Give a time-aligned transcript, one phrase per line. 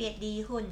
[0.00, 0.66] เปียดดีหุ่น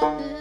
[0.00, 0.37] Bye.